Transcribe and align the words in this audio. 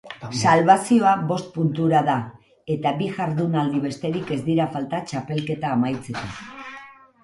Salbazioa 0.43 1.11
bost 1.31 1.51
puntura 1.57 2.01
da 2.09 2.17
eta 2.77 2.95
bi 3.03 3.11
jardunaldi 3.21 3.85
besterik 3.87 4.35
ez 4.39 4.43
dira 4.51 4.71
falta 4.77 5.07
txapelketa 5.13 5.75
amaitzeko. 5.79 6.31